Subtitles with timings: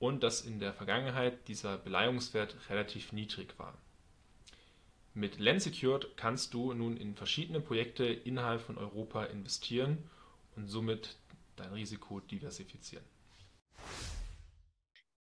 [0.00, 3.78] und dass in der Vergangenheit dieser Beleihungswert relativ niedrig war.
[5.14, 9.98] Mit Lensecured kannst du nun in verschiedene Projekte innerhalb von Europa investieren
[10.56, 11.16] und somit
[11.56, 13.04] dein Risiko diversifizieren.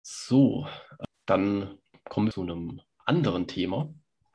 [0.00, 0.66] So,
[1.26, 3.92] dann kommen wir zu einem anderen Thema.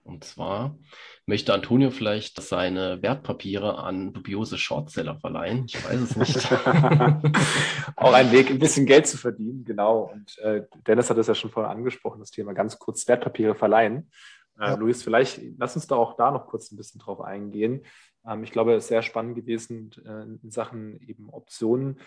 [0.08, 0.78] Und zwar
[1.26, 5.66] möchte Antonio vielleicht seine Wertpapiere an dubiose Shortseller verleihen.
[5.68, 6.52] Ich weiß es nicht.
[7.98, 10.12] Auch ein Weg, ein bisschen Geld zu verdienen, genau.
[10.14, 14.10] Und äh, Dennis hat es ja schon vorher angesprochen, das Thema ganz kurz Wertpapiere verleihen.
[14.58, 14.76] Äh, ja.
[14.76, 17.86] Luis, vielleicht lass uns da auch da noch kurz ein bisschen drauf eingehen.
[18.26, 22.00] Ähm, ich glaube, es ist sehr spannend gewesen äh, in Sachen eben Optionen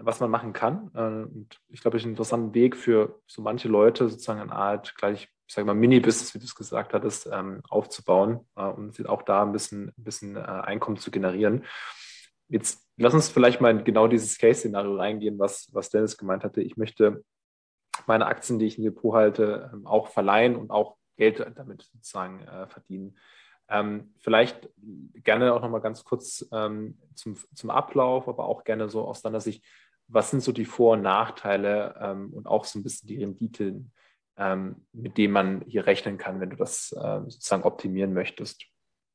[0.00, 0.90] was man machen kann.
[0.94, 4.52] Äh, und ich glaube, es ist ein interessanter Weg für so manche Leute, sozusagen eine
[4.52, 9.06] Art gleich, ich sage mal, Mini-Business, wie du es gesagt hattest, ähm, aufzubauen äh, und
[9.08, 11.64] auch da ein bisschen, ein bisschen äh, Einkommen zu generieren.
[12.48, 16.62] Jetzt lass uns vielleicht mal in genau dieses Case-Szenario reingehen, was, was Dennis gemeint hatte.
[16.62, 17.24] Ich möchte
[18.06, 22.46] meine Aktien, die ich im Depot halte, ähm, auch verleihen und auch Geld damit sozusagen
[22.68, 23.18] verdienen.
[23.68, 24.68] Ähm, vielleicht
[25.14, 29.40] gerne auch nochmal ganz kurz ähm, zum, zum Ablauf, aber auch gerne so aus deiner
[29.40, 29.64] Sicht,
[30.06, 33.92] was sind so die Vor- und Nachteile ähm, und auch so ein bisschen die Renditen,
[34.36, 38.64] ähm, mit denen man hier rechnen kann, wenn du das äh, sozusagen optimieren möchtest?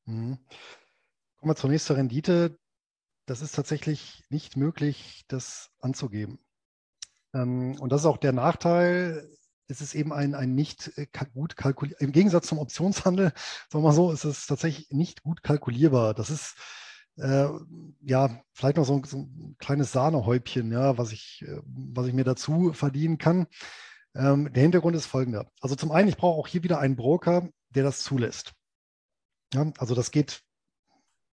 [0.04, 0.38] Mhm.
[1.38, 2.58] Kommen wir zur nächsten Rendite.
[3.26, 6.38] Das ist tatsächlich nicht möglich, das anzugeben.
[7.34, 9.28] Ähm, und das ist auch der Nachteil
[9.68, 13.32] es ist eben ein, ein nicht äh, gut kalkulierbar, im Gegensatz zum Optionshandel,
[13.70, 16.14] sagen wir mal so, ist es tatsächlich nicht gut kalkulierbar.
[16.14, 16.56] Das ist
[17.16, 17.48] äh,
[18.02, 22.14] ja vielleicht noch so ein, so ein, kleines Sahnehäubchen, ja, was ich, äh, was ich
[22.14, 23.46] mir dazu verdienen kann.
[24.14, 25.50] Ähm, der Hintergrund ist folgender.
[25.60, 28.52] Also zum einen, ich brauche auch hier wieder einen Broker, der das zulässt.
[29.52, 30.42] Ja, also das geht,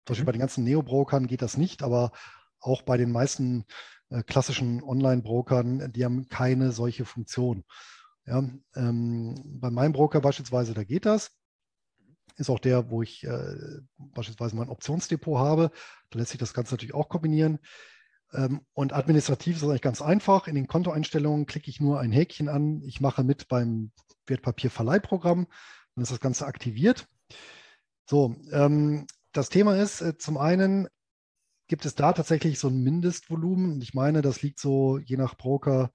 [0.05, 0.27] zum Beispiel mhm.
[0.27, 2.13] bei den ganzen Neo-Brokern geht das nicht, aber
[2.61, 3.65] auch bei den meisten
[4.11, 7.65] äh, klassischen Online-Brokern, die haben keine solche Funktion.
[8.27, 8.43] Ja,
[8.75, 11.31] ähm, bei meinem Broker beispielsweise, da geht das.
[12.37, 15.71] Ist auch der, wo ich äh, beispielsweise mein Optionsdepot habe.
[16.11, 17.61] Da lässt sich das Ganze natürlich auch kombinieren.
[18.33, 20.49] Ähm, und administrativ ist das eigentlich ganz einfach.
[20.49, 22.83] In den Kontoeinstellungen klicke ich nur ein Häkchen an.
[22.83, 23.93] Ich mache mit beim
[24.27, 25.47] Wertpapierverleihprogramm.
[25.95, 27.07] Dann ist das Ganze aktiviert.
[28.09, 30.89] So, ähm, das Thema ist, äh, zum einen
[31.69, 33.75] gibt es da tatsächlich so ein Mindestvolumen.
[33.75, 35.91] Und ich meine, das liegt so je nach Broker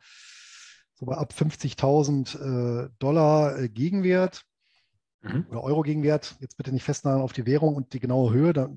[1.01, 4.43] so bei ab 50.000 äh, Dollar äh, Gegenwert
[5.21, 5.47] mhm.
[5.49, 6.35] oder Euro Gegenwert.
[6.39, 8.53] Jetzt bitte nicht festnageln auf die Währung und die genaue Höhe.
[8.53, 8.69] Da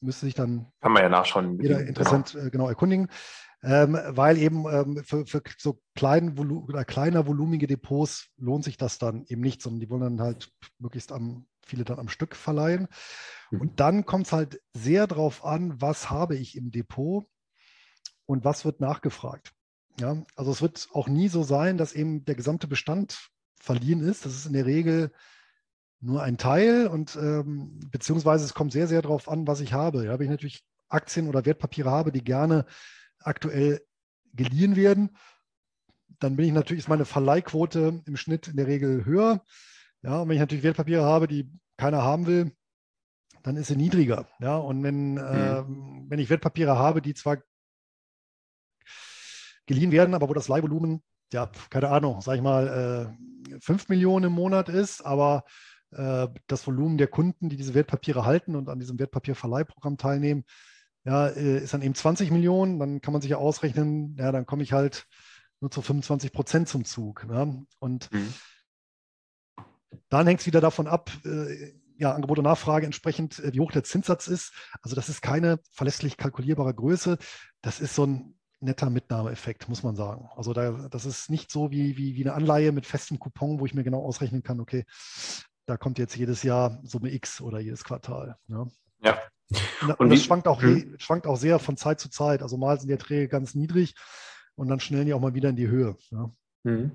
[0.00, 1.60] müsste sich dann Kann man ja nachschauen.
[1.60, 3.08] jeder Interessent genau, äh, genau erkundigen.
[3.62, 8.76] Ähm, weil eben ähm, für, für, so klein Volu oder kleiner volumige Depots lohnt sich
[8.76, 12.36] das dann eben nicht, sondern die wollen dann halt möglichst am, viele dann am Stück
[12.36, 12.86] verleihen.
[13.50, 13.60] Mhm.
[13.60, 17.26] Und dann kommt es halt sehr darauf an, was habe ich im Depot
[18.26, 19.52] und was wird nachgefragt.
[19.98, 24.26] Ja, also es wird auch nie so sein, dass eben der gesamte Bestand verliehen ist.
[24.26, 25.10] Das ist in der Regel
[26.00, 30.04] nur ein Teil und ähm, beziehungsweise es kommt sehr, sehr darauf an, was ich habe.
[30.04, 32.66] Ja, wenn ich natürlich Aktien oder Wertpapiere habe, die gerne
[33.20, 33.80] aktuell
[34.34, 35.16] geliehen werden,
[36.18, 39.42] dann bin ich natürlich, ist meine Verleihquote im Schnitt in der Regel höher.
[40.02, 42.52] Ja, und wenn ich natürlich Wertpapiere habe, die keiner haben will,
[43.42, 44.28] dann ist sie niedriger.
[44.40, 45.18] Ja, und wenn, mhm.
[45.18, 47.38] äh, wenn ich Wertpapiere habe, die zwar
[49.66, 51.02] geliehen werden, aber wo das Leihvolumen,
[51.32, 53.14] ja, keine Ahnung, sag ich mal,
[53.50, 55.44] äh, 5 Millionen im Monat ist, aber
[55.90, 60.44] äh, das Volumen der Kunden, die diese Wertpapiere halten und an diesem Wertpapierverleihprogramm teilnehmen,
[61.04, 64.46] ja, äh, ist dann eben 20 Millionen, dann kann man sich ja ausrechnen, ja, dann
[64.46, 65.06] komme ich halt
[65.60, 67.26] nur zu 25 Prozent zum Zug.
[67.30, 67.46] Ja?
[67.78, 68.34] Und mhm.
[70.08, 73.72] dann hängt es wieder davon ab, äh, ja, Angebot und Nachfrage entsprechend, äh, wie hoch
[73.72, 74.52] der Zinssatz ist.
[74.82, 77.18] Also das ist keine verlässlich kalkulierbare Größe.
[77.62, 80.28] Das ist so ein netter Mitnahmeeffekt, muss man sagen.
[80.34, 83.66] Also da, das ist nicht so wie, wie, wie eine Anleihe mit festem Coupon, wo
[83.66, 84.84] ich mir genau ausrechnen kann, okay,
[85.66, 88.36] da kommt jetzt jedes Jahr Summe X oder jedes Quartal.
[88.48, 88.66] Ja.
[89.02, 89.18] ja.
[89.82, 90.96] Und, und das schwankt auch, hm.
[90.98, 92.42] schwankt auch sehr von Zeit zu Zeit.
[92.42, 93.94] Also mal sind die Erträge ganz niedrig
[94.54, 95.96] und dann schnellen die auch mal wieder in die Höhe.
[96.10, 96.30] Ja,
[96.64, 96.90] hm.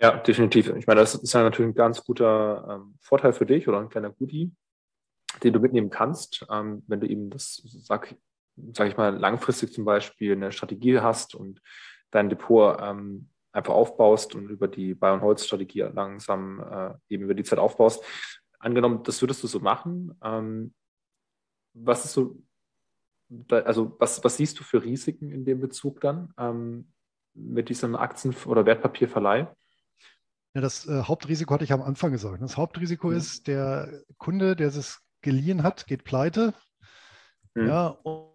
[0.00, 0.74] ja definitiv.
[0.76, 3.88] Ich meine, das ist ja natürlich ein ganz guter ähm, Vorteil für dich oder ein
[3.88, 4.52] kleiner Goodie,
[5.42, 8.14] den du mitnehmen kannst, ähm, wenn du eben das, sag,
[8.72, 11.60] sag ich mal, langfristig zum Beispiel eine Strategie hast und
[12.10, 17.34] dein Depot ähm, einfach aufbaust und über die Buy- und Holz-Strategie langsam äh, eben über
[17.34, 18.02] die Zeit aufbaust.
[18.58, 20.16] Angenommen, das würdest du so machen.
[20.22, 20.74] Ähm,
[21.74, 22.38] was ist so,
[23.28, 26.92] da, also was, was siehst du für Risiken in dem Bezug dann ähm,
[27.34, 29.54] mit diesem Aktien- oder Wertpapierverleih?
[30.54, 32.42] Ja, das äh, Hauptrisiko hatte ich am Anfang gesagt.
[32.42, 33.16] Das Hauptrisiko ja.
[33.16, 36.52] ist, der Kunde, der es geliehen hat, geht pleite.
[37.54, 37.68] Mhm.
[37.68, 38.31] Ja, und,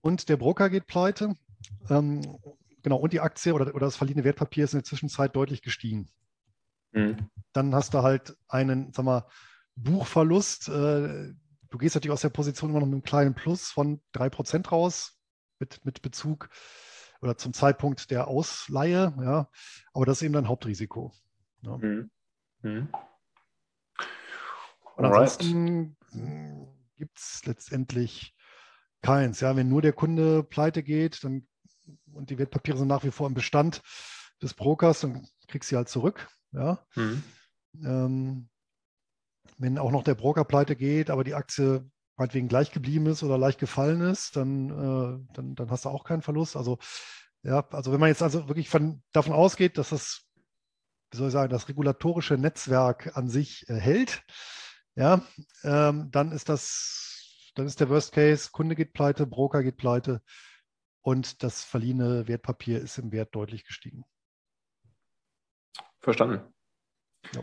[0.00, 1.34] und der Broker geht pleite.
[1.88, 2.38] Ähm,
[2.82, 6.08] genau, und die Aktie oder, oder das verliehene Wertpapier ist in der Zwischenzeit deutlich gestiegen.
[6.92, 7.30] Mhm.
[7.52, 9.26] Dann hast du halt einen, sag mal,
[9.76, 10.68] Buchverlust.
[10.68, 11.34] Äh,
[11.70, 15.18] du gehst natürlich aus der Position immer noch mit einem kleinen Plus von 3% raus,
[15.58, 16.48] mit, mit Bezug
[17.20, 19.48] oder zum Zeitpunkt der Ausleihe, ja.
[19.92, 21.12] Aber das ist eben dein Hauptrisiko.
[21.62, 21.76] Ja.
[21.76, 22.10] Mhm.
[22.62, 22.88] Mhm.
[24.96, 25.96] Und ansonsten
[26.96, 28.34] gibt es letztendlich
[29.02, 29.40] keins.
[29.40, 31.46] Ja, wenn nur der Kunde pleite geht, dann
[32.12, 33.82] und die Wertpapiere sind nach wie vor im Bestand
[34.42, 36.28] des Brokers, dann kriegst du sie halt zurück.
[36.52, 36.84] Ja.
[36.94, 37.22] Mhm.
[37.84, 38.48] Ähm,
[39.58, 43.38] wenn auch noch der Broker pleite geht, aber die Aktie meinetwegen gleich geblieben ist oder
[43.38, 46.56] leicht gefallen ist, dann, äh, dann, dann hast du auch keinen Verlust.
[46.56, 46.78] Also,
[47.42, 50.26] ja, also wenn man jetzt also wirklich von, davon ausgeht, dass das,
[51.10, 54.22] wie soll ich sagen, das regulatorische Netzwerk an sich äh, hält,
[54.96, 55.22] ja,
[55.62, 57.09] ähm, dann ist das,
[57.54, 60.22] dann ist der Worst Case, Kunde geht pleite, Broker geht pleite
[61.02, 64.04] und das verliehene Wertpapier ist im Wert deutlich gestiegen.
[66.00, 66.52] Verstanden.
[67.34, 67.42] Ja.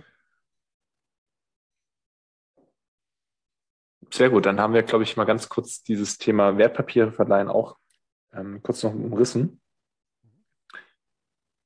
[4.12, 7.78] Sehr gut, dann haben wir, glaube ich, mal ganz kurz dieses Thema Wertpapiere verleihen auch
[8.34, 9.62] ähm, kurz noch umrissen.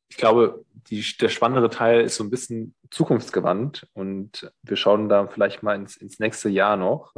[0.10, 5.28] Ich glaube, die, der spannendere Teil ist so ein bisschen zukunftsgewandt und wir schauen da
[5.28, 7.16] vielleicht mal ins, ins nächste Jahr noch,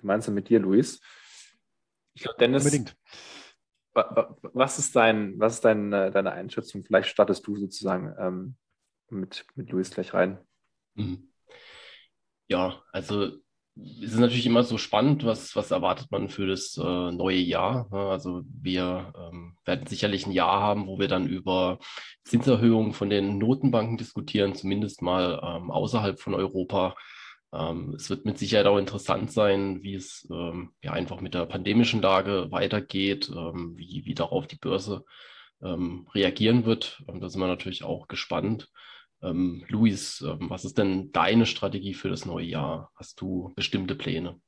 [0.00, 1.00] gemeinsam mit dir, Luis.
[2.14, 2.96] Ich glaube, Dennis, Unbedingt.
[3.92, 6.84] Was ist, dein, was ist dein, äh, deine Einschätzung?
[6.84, 8.56] Vielleicht startest du sozusagen ähm,
[9.10, 10.38] mit, mit Luis gleich rein.
[10.94, 11.32] Mhm.
[12.48, 13.32] Ja, also
[13.76, 17.92] es ist natürlich immer so spannend, was, was erwartet man für das äh, neue Jahr.
[17.92, 21.78] Also wir ähm, werden sicherlich ein Jahr haben, wo wir dann über
[22.24, 26.94] Zinserhöhungen von den Notenbanken diskutieren, zumindest mal ähm, außerhalb von Europa.
[27.52, 31.46] Ähm, es wird mit Sicherheit auch interessant sein, wie es ähm, ja einfach mit der
[31.46, 35.04] pandemischen Lage weitergeht, ähm, wie, wie darauf die Börse
[35.62, 37.02] ähm, reagieren wird.
[37.06, 38.70] da sind wir natürlich auch gespannt.
[39.22, 42.90] Ähm, Luis, ähm, was ist denn deine Strategie für das neue Jahr?
[42.94, 44.40] Hast du bestimmte Pläne?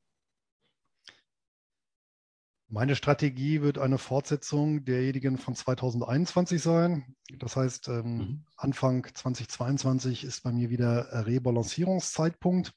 [2.69, 7.17] Meine Strategie wird eine Fortsetzung derjenigen von 2021 sein.
[7.39, 8.45] Das heißt, ähm, mhm.
[8.57, 12.73] Anfang 2022 ist bei mir wieder Rebalancierungszeitpunkt.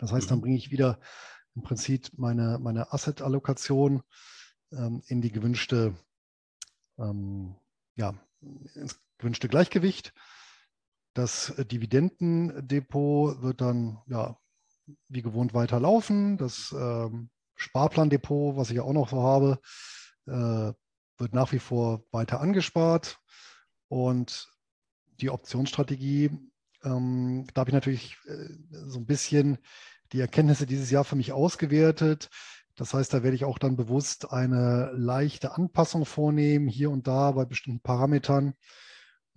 [0.00, 0.42] Das heißt, dann mhm.
[0.42, 0.98] bringe ich wieder
[1.54, 4.02] im Prinzip meine, meine Asset-Allokation
[4.72, 5.94] ähm, in die gewünschte,
[6.98, 7.54] ähm,
[7.96, 8.14] ja,
[8.74, 10.14] ins gewünschte Gleichgewicht.
[11.12, 14.38] Das Dividendendepot wird dann ja,
[15.08, 16.38] wie gewohnt weiterlaufen.
[16.38, 19.60] Das ähm, Sparplandepot, was ich ja auch noch so habe,
[20.26, 20.72] äh,
[21.18, 23.18] wird nach wie vor weiter angespart.
[23.88, 24.48] Und
[25.20, 26.30] die Optionsstrategie,
[26.84, 28.48] ähm, da habe ich natürlich äh,
[28.86, 29.58] so ein bisschen
[30.12, 32.30] die Erkenntnisse dieses Jahr für mich ausgewertet.
[32.76, 37.32] Das heißt, da werde ich auch dann bewusst eine leichte Anpassung vornehmen, hier und da
[37.32, 38.54] bei bestimmten Parametern,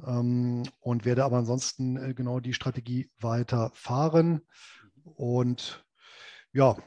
[0.06, 4.42] ähm, und werde aber ansonsten äh, genau die Strategie weiter fahren.
[5.04, 5.86] Und
[6.54, 6.78] ja,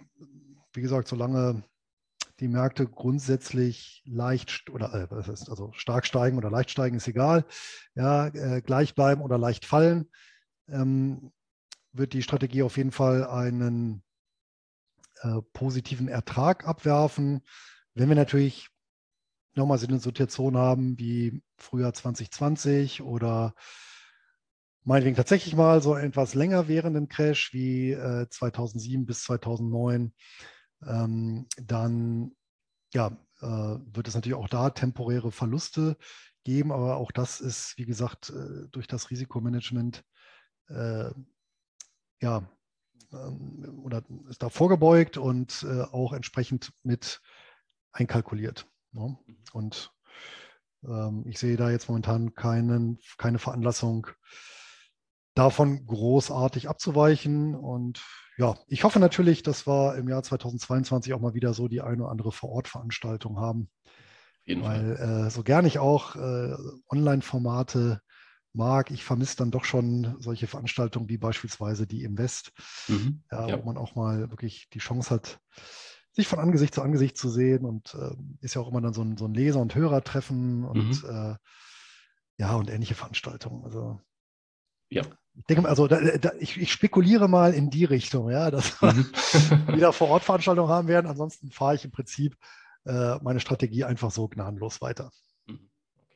[0.72, 1.62] wie gesagt, solange
[2.40, 7.44] die Märkte grundsätzlich leicht oder äh, also stark steigen oder leicht steigen, ist egal.
[7.94, 10.08] Ja, äh, gleich bleiben oder leicht fallen,
[10.68, 11.32] ähm,
[11.92, 14.02] wird die Strategie auf jeden Fall einen
[15.23, 17.42] äh, positiven Ertrag abwerfen.
[17.94, 18.68] Wenn wir natürlich
[19.54, 23.54] nochmal so eine Situation haben wie Frühjahr 2020 oder
[24.85, 30.12] meinetwegen tatsächlich mal so etwas länger währenden Crash wie äh, 2007 bis 2009,
[30.87, 32.32] ähm, dann
[32.92, 35.96] ja, äh, wird es natürlich auch da temporäre Verluste
[36.44, 40.04] geben, aber auch das ist, wie gesagt, äh, durch das Risikomanagement
[40.68, 41.11] äh,
[42.20, 42.49] ja,
[43.12, 47.20] ähm, oder ist da vorgebeugt und äh, auch entsprechend mit
[47.92, 48.66] einkalkuliert.
[48.92, 49.16] Ne?
[49.52, 49.92] Und
[50.85, 54.08] ähm, ich sehe da jetzt momentan keinen, keine Veranlassung,
[55.35, 57.54] davon großartig abzuweichen.
[57.54, 58.02] Und
[58.38, 62.02] ja, ich hoffe natürlich, dass wir im Jahr 2022 auch mal wieder so die eine
[62.02, 63.70] oder andere Vor-Ort-Veranstaltung haben.
[64.62, 66.54] Weil äh, so gern ich auch äh,
[66.88, 68.00] Online-Formate
[68.56, 72.52] mag, ich vermisse dann doch schon solche Veranstaltungen wie beispielsweise die im West,
[72.88, 73.58] mhm, ja, ja.
[73.58, 75.38] wo man auch mal wirklich die Chance hat,
[76.12, 79.02] sich von Angesicht zu Angesicht zu sehen und äh, ist ja auch immer dann so
[79.02, 81.08] ein, so ein Leser- und Hörertreffen und mhm.
[81.08, 81.36] äh,
[82.38, 83.64] ja, und ähnliche Veranstaltungen.
[83.64, 84.00] Also
[84.88, 85.02] ja.
[85.38, 88.92] Ich denke, also da, da, ich, ich, spekuliere mal in die Richtung, ja, dass wir
[88.92, 89.75] mhm.
[89.75, 91.06] wieder vor Ort Veranstaltungen haben werden.
[91.06, 92.36] Ansonsten fahre ich im Prinzip
[92.86, 95.10] äh, meine Strategie einfach so gnadenlos weiter.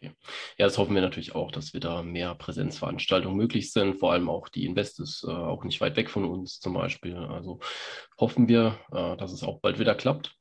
[0.03, 0.15] Okay.
[0.57, 3.99] Ja, das hoffen wir natürlich auch, dass wieder mehr Präsenzveranstaltungen möglich sind.
[3.99, 7.17] Vor allem auch die Invest ist äh, auch nicht weit weg von uns zum Beispiel.
[7.17, 7.61] Also
[8.19, 10.35] hoffen wir, äh, dass es auch bald wieder klappt.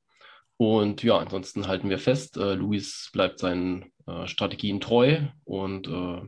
[0.56, 6.22] Und ja, ansonsten halten wir fest, äh, Luis bleibt seinen äh, Strategien treu und äh,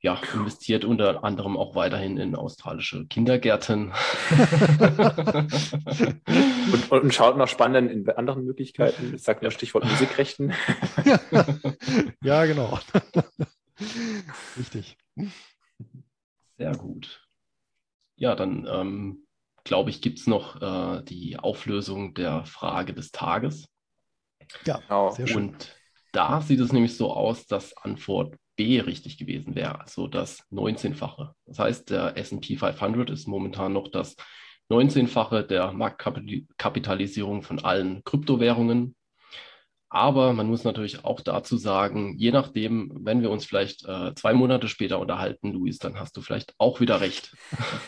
[0.00, 3.92] ja, investiert unter anderem auch weiterhin in australische Kindergärten.
[6.72, 9.14] und, und, schaut nach spannenden anderen Möglichkeiten.
[9.14, 10.52] Ich sage nur Stichwort Musikrechten.
[12.22, 12.78] ja, genau.
[14.56, 14.96] Richtig.
[16.58, 17.26] Sehr gut.
[18.16, 19.26] Ja, dann ähm,
[19.64, 23.68] glaube ich, gibt es noch äh, die Auflösung der Frage des Tages.
[24.64, 25.10] Ja, genau.
[25.10, 25.48] sehr schön.
[25.48, 25.76] Und
[26.12, 31.32] da sieht es nämlich so aus, dass Antwort B richtig gewesen wäre, also das 19-fache.
[31.44, 34.16] Das heißt, der SP 500 ist momentan noch das
[34.70, 38.96] 19-fache der Marktkapitalisierung von allen Kryptowährungen.
[39.88, 44.34] Aber man muss natürlich auch dazu sagen, je nachdem, wenn wir uns vielleicht äh, zwei
[44.34, 47.36] Monate später unterhalten, Luis, dann hast du vielleicht auch wieder recht.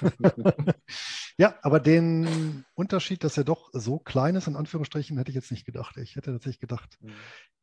[1.38, 5.50] ja, aber den Unterschied, dass er doch so klein ist, in Anführungsstrichen, hätte ich jetzt
[5.50, 5.96] nicht gedacht.
[5.96, 7.12] Ich hätte tatsächlich gedacht, mhm.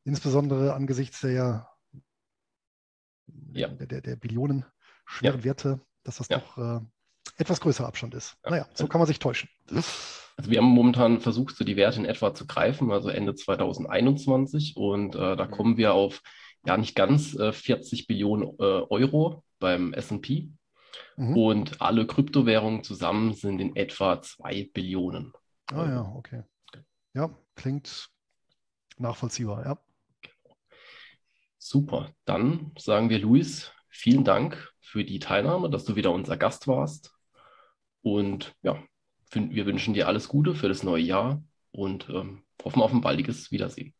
[0.04, 1.70] insbesondere angesichts der
[3.62, 3.68] ja.
[3.68, 4.66] der, der, der Billionen
[5.06, 5.44] schweren ja.
[5.44, 6.40] Werte, dass das ja.
[6.40, 6.80] doch äh,
[7.38, 8.38] etwas größerer Abstand ist.
[8.44, 9.50] Naja, so kann man sich täuschen.
[10.38, 14.76] Also wir haben momentan versucht, so die Werte in etwa zu greifen, also Ende 2021
[14.76, 15.52] und äh, da mhm.
[15.52, 16.22] kommen wir auf
[16.66, 20.50] ja nicht ganz äh, 40 Billionen äh, Euro beim S&P
[21.16, 21.38] mhm.
[21.38, 25.34] und alle Kryptowährungen zusammen sind in etwa 2 Billionen.
[25.68, 26.44] Ah ja, okay.
[27.14, 28.10] Ja, klingt
[28.98, 29.78] nachvollziehbar, ja.
[31.68, 32.14] Super.
[32.26, 37.16] Dann sagen wir, Luis, vielen Dank für die Teilnahme, dass du wieder unser Gast warst.
[38.04, 38.78] Und ja,
[39.32, 43.50] wir wünschen dir alles Gute für das neue Jahr und ähm, hoffen auf ein baldiges
[43.50, 43.96] Wiedersehen.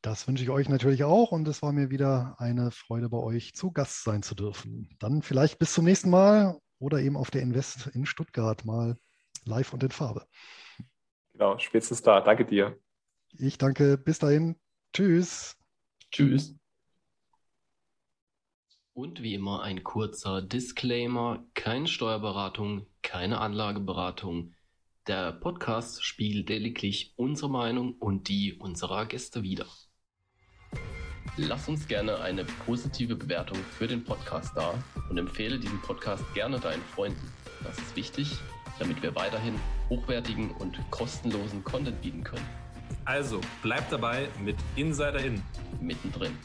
[0.00, 3.54] Das wünsche ich euch natürlich auch und es war mir wieder eine Freude, bei euch
[3.54, 4.96] zu Gast sein zu dürfen.
[4.98, 8.96] Dann vielleicht bis zum nächsten Mal oder eben auf der Invest in Stuttgart mal
[9.44, 10.24] live und in Farbe.
[11.34, 12.22] Genau, spätestens da.
[12.22, 12.78] Danke dir.
[13.36, 13.98] Ich danke.
[13.98, 14.56] Bis dahin.
[14.94, 15.54] Tschüss.
[16.10, 16.57] Tschüss.
[18.98, 24.54] Und wie immer ein kurzer Disclaimer, keine Steuerberatung, keine Anlageberatung.
[25.06, 29.66] Der Podcast spiegelt lediglich unsere Meinung und die unserer Gäste wider.
[31.36, 34.74] Lass uns gerne eine positive Bewertung für den Podcast da
[35.08, 37.32] und empfehle diesen Podcast gerne deinen Freunden.
[37.62, 38.32] Das ist wichtig,
[38.80, 39.54] damit wir weiterhin
[39.90, 42.48] hochwertigen und kostenlosen Content bieten können.
[43.04, 45.40] Also, bleib dabei mit Insider In.
[45.80, 46.36] Mittendrin.